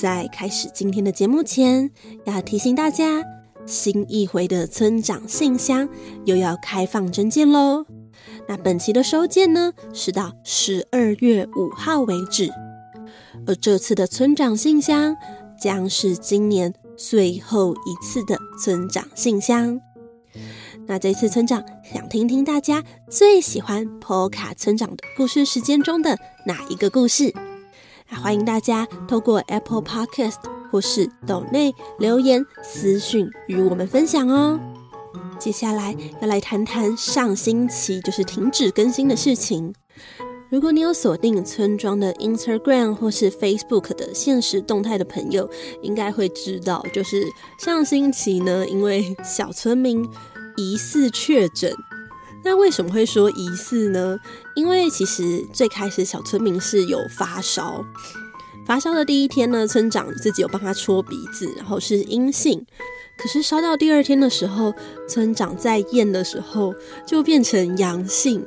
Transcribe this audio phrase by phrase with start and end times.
[0.00, 1.90] 在开始今天的节目前，
[2.24, 3.20] 要提醒大家，
[3.66, 5.88] 新一回的村长信箱
[6.24, 7.84] 又要开放征件喽。
[8.46, 12.48] 那本期的收件呢，是到十二月五号为止，
[13.44, 15.16] 而这次的村长信箱
[15.60, 19.80] 将是今年最后一次的村长信箱。
[20.86, 27.34] 那这次村长想听听大家最喜欢波卡村长的故事时间中的哪一个故事？
[28.10, 30.36] 欢迎大家透过 Apple Podcast
[30.70, 34.58] 或是抖内留言私讯与我们分享哦。
[35.38, 39.72] 接下来要来谈谈上星期就是停止更新的事情。
[40.50, 45.48] 如果你有锁定村庄的 Instagram 或是 Facebook 的现实动态的朋友，
[45.82, 47.22] 应该会知道，就是
[47.58, 50.08] 上星期呢，因为小村民
[50.56, 51.72] 疑似确诊。
[52.44, 54.18] 那为什么会说疑似呢？
[54.54, 57.84] 因为其实最开始小村民是有发烧，
[58.66, 62.64] 发烧的第一天呢，村长自己有帮他戳鼻子，然后是阴性。
[63.16, 64.72] 可是烧到第二天的时候，
[65.08, 68.46] 村长在验的时候就变成阳性。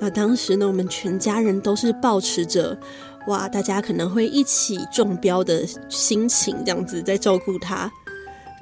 [0.00, 2.76] 那当时呢，我们全家人都是抱持着
[3.28, 7.90] 哇，大家可能会一起中标的心情，这样子在照顾他。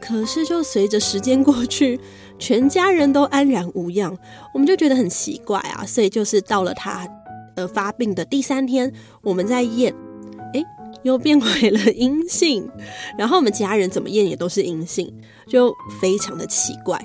[0.00, 1.98] 可是就随着时间过去。
[2.40, 4.16] 全家人都安然无恙，
[4.52, 7.06] 我们就觉得很奇怪啊，所以就是到了他
[7.54, 8.90] 呃发病的第三天，
[9.22, 9.94] 我们在验，
[10.54, 10.64] 诶，
[11.02, 12.68] 又变回了阴性，
[13.18, 15.14] 然后我们其他人怎么验也都是阴性，
[15.46, 16.98] 就非常的奇怪。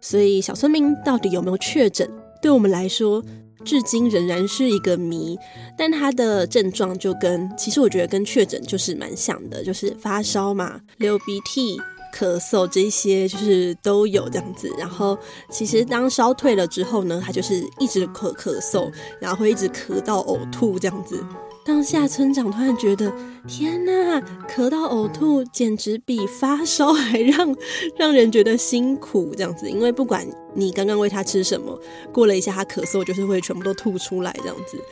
[0.00, 2.08] 所以小村民到底有没有确诊，
[2.40, 3.22] 对我们来说
[3.64, 5.36] 至今仍然是一个谜。
[5.76, 11.78] 但他的症状就跟其实我觉得跟确诊就是蛮像的，就是发烧嘛，流鼻涕。
[12.12, 15.18] 咳嗽这些就是都有这样子，然后
[15.50, 18.90] 其实当烧退了之后呢，他就是一直咳咳嗽，
[19.20, 21.24] 然后会一直咳到呕吐这样子。
[21.62, 23.12] 当下村长突然觉得，
[23.46, 27.54] 天哪，咳到呕吐简直比发烧还让
[27.96, 31.78] 让人觉得辛苦这样子，因为不管你刚刚喂他吃什么，
[32.12, 34.82] 过了一下他咳嗽就是会全部都吐出来这样子。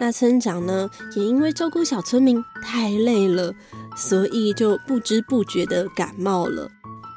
[0.00, 3.54] 那村长呢，也因为照顾小村民太累了。
[3.96, 6.68] 所以就不知不觉的感冒了。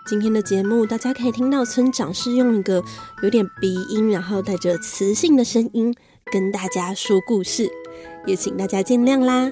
[0.08, 2.84] 今天的节目，大家可以听到村长是用一个
[3.22, 5.94] 有点鼻音，然后带着磁性的声音
[6.32, 7.70] 跟大家说故事，
[8.26, 9.52] 也请大家见谅啦。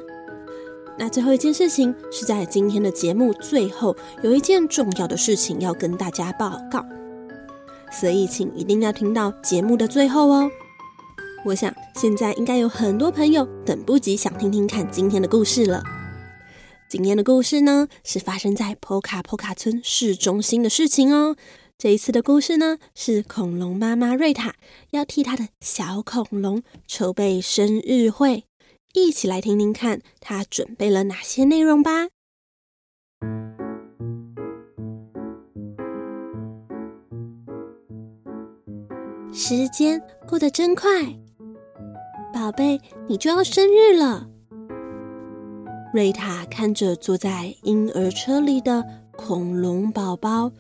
[0.98, 6.84] 那最后一件事情是在今天的节目最后有一件重要的事情要跟大家报告，
[7.92, 10.50] 所以请一定要听到节目的最后哦。
[11.46, 15.84] 我想现在应该有很多朋友等不及想听听看今天的故事了。
[16.90, 21.36] 今天的故事呢，是发生在波卡波卡村市中心的事情哦。
[21.78, 24.56] 这一次的故事呢，是恐龙妈妈瑞塔
[24.92, 28.46] 要替她的小恐龙筹备生日会，
[28.94, 32.08] 一起来听听看她准备了哪些内容吧。
[39.34, 40.90] 时间过得真快，
[42.34, 44.30] 宝贝，你就要生日了。
[45.94, 48.84] 瑞塔看着坐在婴儿车里的
[49.16, 50.52] 恐龙宝宝，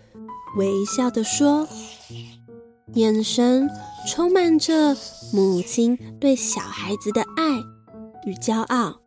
[0.56, 1.68] 微笑地说，
[2.94, 3.69] 眼神
[4.07, 4.95] 充满着
[5.33, 7.57] 母亲对小孩子的爱
[8.25, 9.00] 与骄傲。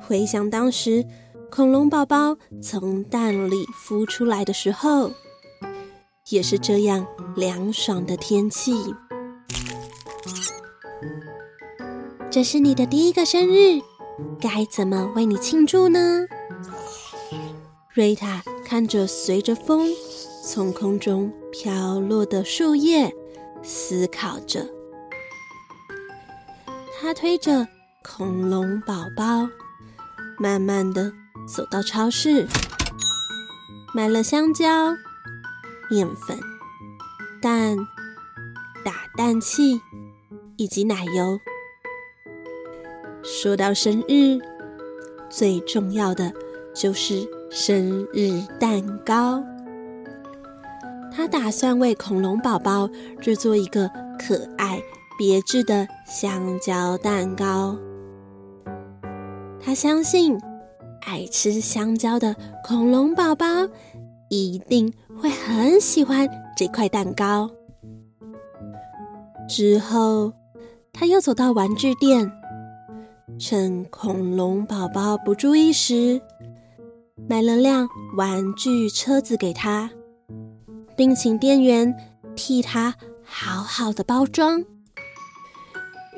[0.00, 1.04] 回想当时
[1.50, 5.10] 恐龙宝宝从蛋里孵出来的时候，
[6.30, 7.04] 也是这样
[7.36, 8.72] 凉爽的天气。
[12.30, 13.80] 这是你的第一个生日。
[14.40, 16.26] 该怎么为你庆祝呢？
[17.90, 19.88] 瑞塔看着随着风
[20.44, 23.12] 从空中飘落的树叶，
[23.62, 24.66] 思考着。
[27.00, 27.66] 他推着
[28.04, 29.48] 恐龙宝宝，
[30.38, 31.12] 慢慢的
[31.46, 32.46] 走到超市，
[33.94, 34.94] 买了香蕉、
[35.90, 36.38] 面粉、
[37.40, 37.76] 蛋、
[38.84, 39.80] 打蛋器
[40.56, 41.38] 以及奶油。
[43.40, 44.36] 说到生日，
[45.30, 46.32] 最重要的
[46.74, 49.40] 就是生日蛋糕。
[51.12, 52.90] 他打算为恐龙宝宝
[53.20, 53.88] 制作一个
[54.18, 54.82] 可爱
[55.16, 57.76] 别致的香蕉蛋糕。
[59.60, 60.36] 他相信，
[61.06, 63.46] 爱吃香蕉的恐龙宝宝
[64.30, 67.48] 一定会很喜欢这块蛋糕。
[69.48, 70.32] 之后，
[70.92, 72.32] 他又走到玩具店，
[73.38, 76.20] 趁恐龙宝宝不注意时，
[77.28, 79.88] 买了辆玩具车子给他，
[80.96, 81.94] 并请店员
[82.34, 84.64] 替他好好的包装。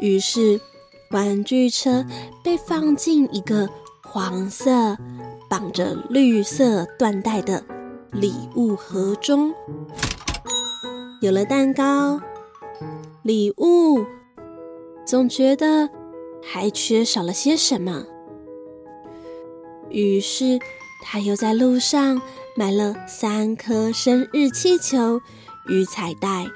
[0.01, 0.59] 于是，
[1.11, 2.07] 玩具车
[2.43, 3.69] 被放进一个
[4.03, 4.97] 黄色
[5.51, 7.63] 绑着绿色缎带的
[8.13, 9.53] 礼物盒中，
[11.21, 12.19] 有了蛋糕。
[13.23, 14.07] 礼物，
[15.05, 15.91] 总觉得
[16.43, 18.05] 还缺少了些什么。
[19.91, 20.59] 于是，
[21.03, 22.21] 他又在路上
[22.57, 25.21] 买了三颗生日气球
[25.67, 26.47] 与彩带，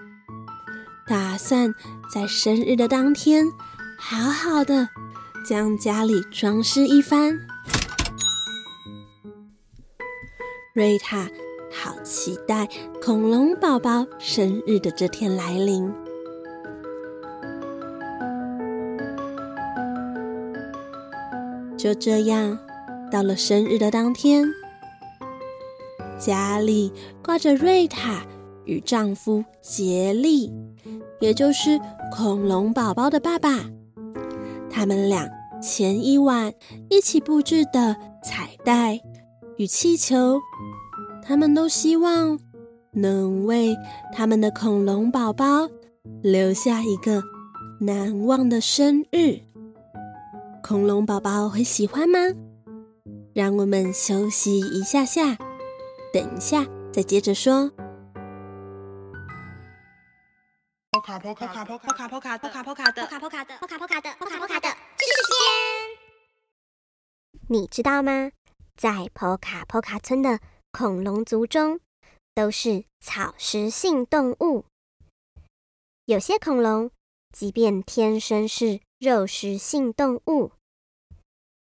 [1.07, 1.75] 打算
[2.13, 3.47] 在生日的当天
[3.99, 4.89] 好好的
[5.45, 7.39] 将家里装饰一番。
[10.75, 11.29] 瑞塔
[11.73, 12.69] 好期待
[13.01, 16.04] 恐龙宝宝生日的这天来临。
[21.85, 22.59] 就这样，
[23.11, 24.49] 到了生日的当天，
[26.19, 26.91] 家里
[27.23, 28.25] 挂着瑞塔
[28.65, 30.51] 与丈夫杰利，
[31.21, 31.79] 也就是
[32.11, 33.67] 恐龙宝宝的爸爸。
[34.71, 35.29] 他们俩
[35.61, 36.55] 前一晚
[36.89, 38.99] 一起布置的彩带
[39.59, 40.41] 与气球，
[41.23, 42.39] 他们都希望
[42.93, 43.77] 能为
[44.11, 45.69] 他们的恐龙宝宝
[46.23, 47.23] 留下一个
[47.79, 49.41] 难忘的生日。
[50.67, 52.19] 恐龙宝宝会喜欢吗？
[53.35, 55.37] 让我们休息一下下，
[56.11, 57.71] 等一下再接着说。
[60.91, 65.29] 波卡波卡波卡波卡波卡波卡波卡的波卡波卡的波卡波卡的波卡波卡的知识时
[67.29, 67.51] 间。
[67.51, 68.31] 你知道吗？
[68.75, 70.41] 在波卡波卡村的
[70.73, 71.79] 恐龙族中，
[72.35, 74.65] 都是草食性动物。
[76.07, 76.91] 有些恐龙，
[77.33, 80.53] 即便天生是肉食性动物，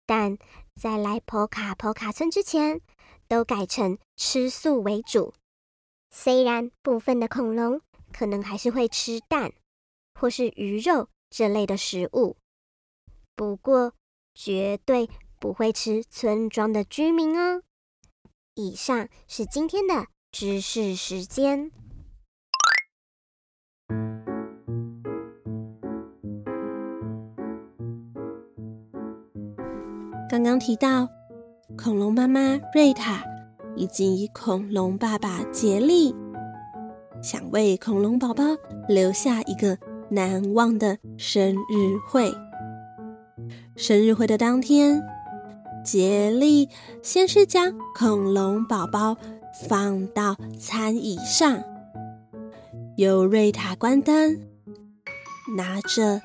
[0.07, 0.39] 但
[0.81, 2.81] 在来波卡波卡村之前，
[3.27, 5.35] 都改成吃素为主。
[6.13, 7.81] 虽然部分的恐龙
[8.13, 9.53] 可能还是会吃蛋
[10.15, 12.37] 或是鱼肉这类的食物，
[13.35, 13.93] 不过
[14.35, 15.11] 绝对
[15.41, 17.63] 不会吃村庄的居民哦。
[18.55, 21.73] 以上是今天的知识时间。
[30.33, 31.07] 刚刚提到，
[31.77, 33.23] 恐龙妈妈瑞塔
[33.77, 36.17] 以及恐龙爸爸杰利
[37.23, 38.43] 想为恐龙宝宝
[38.89, 39.77] 留下一个
[40.09, 42.33] 难忘的生日会。
[43.77, 45.03] 生日会的当天，
[45.85, 46.67] 杰利
[47.03, 49.15] 先是将恐龙宝宝
[49.69, 51.63] 放到餐椅上，
[52.97, 54.41] 由瑞塔关灯，
[55.59, 56.23] 拿着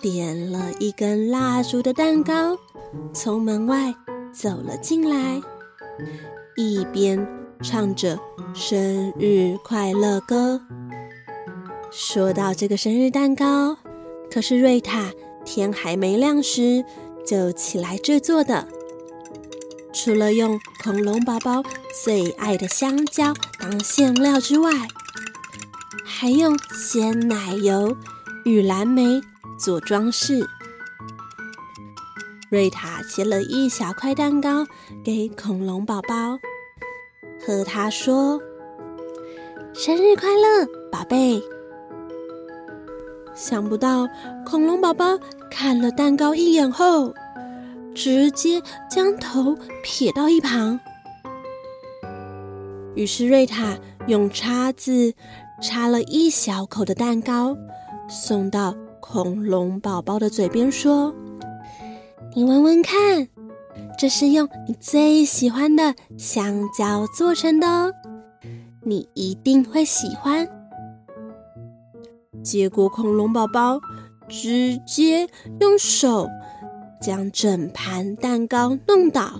[0.00, 2.56] 点了一根蜡烛的蛋糕。
[3.12, 3.94] 从门外
[4.32, 5.40] 走了进来，
[6.56, 7.26] 一边
[7.62, 8.18] 唱着
[8.54, 10.60] 生日快乐歌。
[11.90, 13.76] 说到这个生日蛋糕，
[14.30, 15.12] 可是瑞塔
[15.44, 16.84] 天还没亮时
[17.26, 18.66] 就起来制作的。
[19.92, 21.62] 除了用恐龙宝宝
[22.02, 24.70] 最爱的香蕉当馅料之外，
[26.04, 27.94] 还用鲜奶油
[28.46, 29.20] 与蓝莓
[29.58, 30.48] 做装饰。
[32.52, 34.66] 瑞塔切了一小块蛋糕
[35.02, 36.38] 给恐龙宝宝，
[37.40, 38.38] 和他说
[39.72, 41.42] ：“生日快乐，宝贝！”
[43.34, 44.06] 想不到
[44.44, 45.18] 恐龙宝宝
[45.50, 47.14] 看了蛋糕一眼后，
[47.94, 50.78] 直接将头撇到一旁。
[52.94, 53.78] 于是瑞塔
[54.08, 55.14] 用叉子
[55.62, 57.56] 插了一小口的蛋糕，
[58.10, 61.14] 送到恐龙宝宝的嘴边，说。
[62.34, 63.28] 你闻闻看，
[63.98, 67.92] 这是用你最喜欢的香蕉做成的哦，
[68.82, 70.48] 你一定会喜欢。
[72.42, 73.78] 结果恐龙宝宝
[74.30, 75.28] 直接
[75.60, 76.26] 用手
[77.02, 79.38] 将整盘蛋糕弄倒。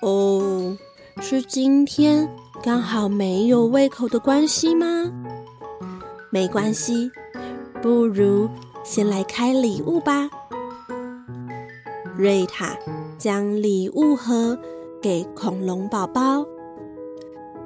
[0.00, 0.74] 哦，
[1.20, 2.26] 是今天
[2.62, 5.12] 刚好没有胃口的关系吗？
[6.30, 7.10] 没关系，
[7.82, 8.48] 不如
[8.82, 10.30] 先来开礼物吧。
[12.16, 12.76] 瑞塔
[13.18, 14.56] 将礼物盒
[15.02, 16.46] 给恐龙宝宝，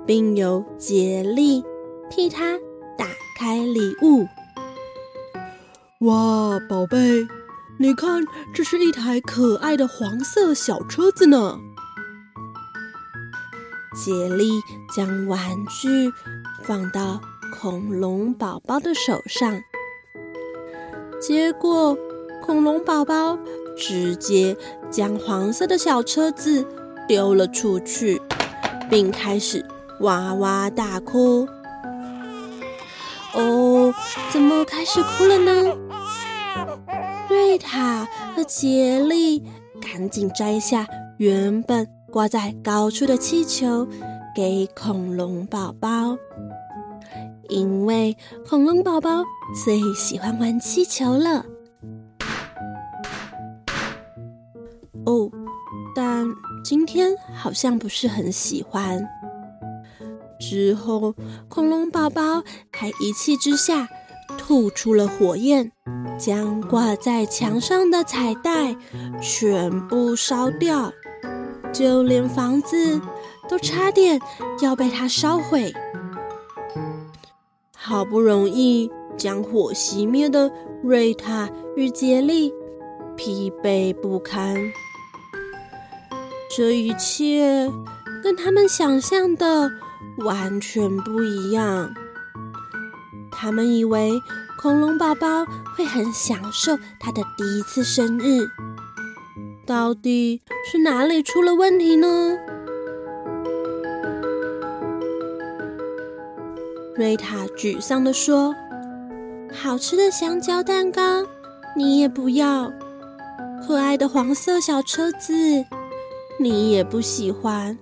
[0.06, 1.62] 并由杰利
[2.08, 2.58] 替他
[2.96, 4.26] 打开礼物。
[6.06, 7.26] 哇，宝贝，
[7.78, 8.24] 你看，
[8.54, 11.58] 这是一台可爱的黄色小车子呢。
[13.94, 14.60] 杰利
[14.94, 16.10] 将玩具
[16.62, 17.20] 放到
[17.52, 19.60] 恐龙宝宝的手上，
[21.20, 21.98] 结果
[22.46, 23.36] 恐龙宝宝
[23.78, 24.54] 直接
[24.90, 26.66] 将黄色的小车子
[27.06, 28.20] 丢了出去，
[28.90, 29.64] 并开始
[30.00, 31.49] 哇哇大哭。
[33.32, 33.94] 哦，
[34.30, 35.76] 怎么开始哭了呢？
[37.30, 39.42] 瑞塔和杰利
[39.80, 41.88] 赶紧摘下原本。
[42.11, 43.87] 挂在高处的气球
[44.35, 46.16] 给恐龙宝宝，
[47.50, 48.16] 因为
[48.49, 49.23] 恐龙宝宝
[49.62, 51.44] 最喜欢玩气球了。
[55.08, 55.30] 哦，
[55.94, 56.26] 但
[56.62, 59.02] 今天好像不是很喜欢。
[60.38, 61.14] 之后，
[61.48, 63.88] 恐龙宝宝还一气之下
[64.36, 65.72] 吐出了火焰，
[66.18, 68.76] 将挂在墙上的彩带
[69.18, 70.92] 全部烧掉。
[71.72, 73.00] 就连房子
[73.48, 74.20] 都差点
[74.60, 75.72] 要被它烧毁，
[77.74, 80.50] 好不容易将火熄灭的
[80.82, 82.52] 瑞塔与杰利
[83.16, 84.56] 疲惫不堪。
[86.58, 87.72] 这一切
[88.20, 89.70] 跟他们想象的
[90.24, 91.94] 完全不一样。
[93.30, 94.20] 他们以为
[94.60, 95.44] 恐龙宝宝
[95.76, 98.50] 会很享受他的第一次生日。
[99.64, 102.36] 到底是哪里出了问题呢？
[106.96, 108.52] 瑞塔沮丧地说
[109.54, 111.24] ：“好吃的香蕉蛋糕
[111.76, 112.72] 你也不要，
[113.64, 115.64] 可爱的黄色小车子
[116.40, 117.76] 你也不喜欢，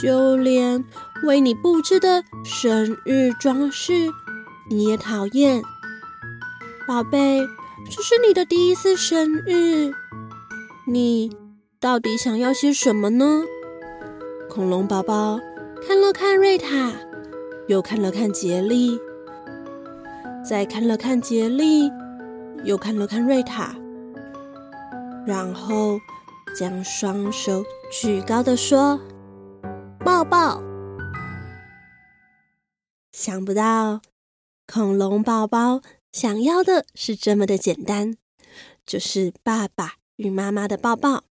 [0.00, 0.84] 就连
[1.24, 3.92] 为你布置的生日装饰
[4.70, 5.62] 你也讨厌。
[6.86, 7.40] 宝贝，
[7.90, 9.92] 这是你的第一次生日。”
[10.86, 11.34] 你
[11.80, 13.42] 到底想要些什么呢？
[14.50, 15.40] 恐龙宝宝
[15.86, 16.92] 看了看瑞塔，
[17.66, 19.00] 又看了看杰利，
[20.48, 21.90] 再看了看杰利，
[22.64, 23.74] 又看了看瑞塔，
[25.26, 25.98] 然后
[26.54, 29.00] 将双手举高的说
[30.04, 30.62] ：“抱抱。”
[33.12, 34.00] 想不到
[34.66, 35.82] 恐龙宝宝
[36.12, 38.16] 想要的是这么的简单，
[38.86, 39.94] 就是爸爸。
[40.16, 41.24] 与妈妈的抱抱。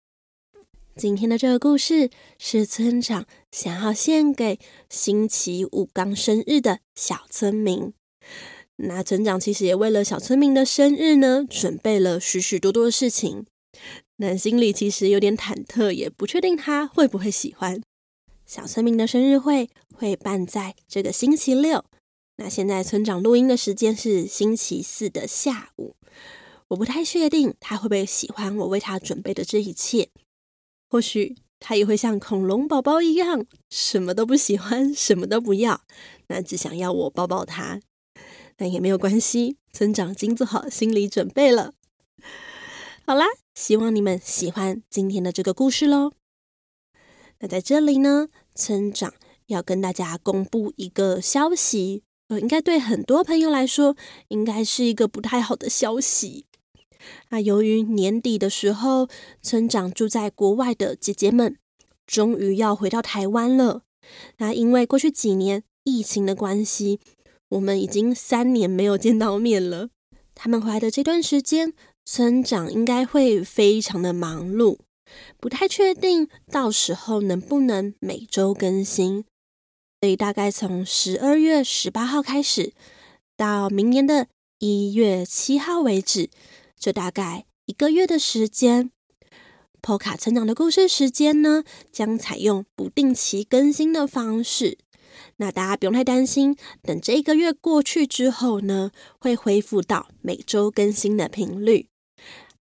[0.96, 2.10] 今天的这个故事
[2.40, 4.60] 是村长想要献给
[4.90, 7.94] 星期五刚生日的小村民。
[8.78, 13.46] 那村长其实也为了小村民的生日呢，准备了许许多多的事情。
[14.18, 17.82] 那心里其实有点忐忑，也不确定他会不会喜欢。
[18.46, 21.86] 小村民的生日会会办在这个星期六。
[22.38, 25.96] 那现在村长录音的时间是星期四的下午。
[26.70, 30.10] 我不太确定他会不会喜欢我为他准备的这一切，
[30.90, 35.82] 或许他也会像恐龙宝宝一样，什么都不喜欢，什么都不要，
[36.28, 37.82] 那只想要我抱抱他。
[38.56, 41.74] 但也没有关系，村长已经做好心理准备了。
[43.04, 46.12] 好啦，希望你们喜欢今天的这个故事喽。
[47.40, 49.14] 那在这里呢，村长
[49.48, 56.46] 要跟大家公布一个消息，呃，应该对很多朋友来说，应该是一个不太好的消息。
[57.30, 59.10] 那由于年底的时候，
[59.42, 61.58] 村长住在国外的姐姐们
[62.06, 63.82] 终于要回到台湾了。
[64.38, 67.00] 那因为过去几年疫情的关系，
[67.50, 69.90] 我们已经三年没有见到面了。
[70.34, 71.74] 他们回来的这段时间，
[72.06, 74.80] 村长应该会非常的忙碌，
[75.40, 79.26] 不太确定到时候能不能每周更新。
[80.02, 82.74] 所以大概从十二月十八号开始，
[83.38, 84.28] 到明年的
[84.58, 86.30] 一月七号为止。
[86.78, 88.90] 这大概一个月的时间
[89.80, 94.80] ，Poca 村长的故事时间呢，将采用不定期更新的方式。
[95.38, 98.90] 那大家不用太担心，等这一个月过去之后呢，
[99.20, 101.91] 会恢复到每周更新的频率。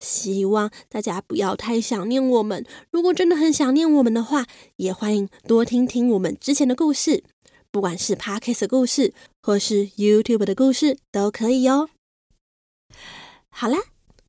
[0.00, 2.64] 希望大家不要太想念我们。
[2.90, 7.24] 如果真的很想念我们的话，也欢迎多听听我们之前的故事，
[7.70, 9.12] 不管是 Podcast 的故事
[9.42, 11.88] 或是 YouTube 的故事都可以哦。
[13.50, 13.78] 好啦。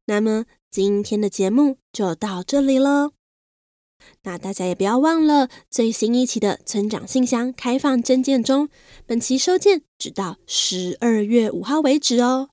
[0.10, 3.12] 那么今天的节目就到这里了。
[4.24, 8.70] 那大家也不要忘了最新一期的村长信箱开放征件中，
[9.06, 12.52] 本期收件直到十二月五号为止哦。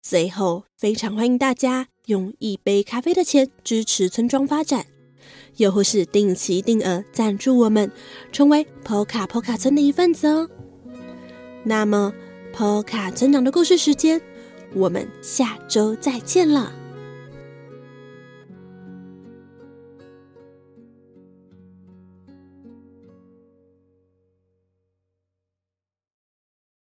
[0.00, 4.84] 最后，非常欢迎大家用一杯咖啡的钱支持村庄发展，
[5.56, 7.90] 又或是定期定额赞助我们，
[8.32, 10.48] 成为 p o k a p o k a 村的一份子哦。
[11.64, 12.12] 那么
[12.52, 14.20] p o k a 村长的故事时间。
[14.74, 16.77] 我们下周再见了。